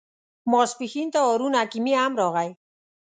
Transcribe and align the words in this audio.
ماپښین 0.49 1.07
ته 1.13 1.19
هارون 1.25 1.53
حکیمي 1.61 1.93
هم 2.01 2.13
راغی. 2.19 2.49